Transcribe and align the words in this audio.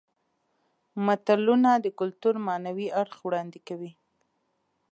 متلونه 1.05 1.71
د 1.79 1.85
کولتور 1.97 2.35
معنوي 2.47 2.87
اړخ 3.01 3.17
وړاندې 3.23 3.59
کوي 3.67 3.91